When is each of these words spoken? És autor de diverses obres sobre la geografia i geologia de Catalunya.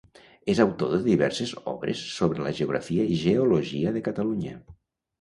És 0.53 0.61
autor 0.63 0.93
de 0.95 0.99
diverses 1.07 1.53
obres 1.73 2.03
sobre 2.15 2.49
la 2.49 2.57
geografia 2.63 3.09
i 3.19 3.23
geologia 3.29 3.97
de 3.99 4.07
Catalunya. 4.13 4.61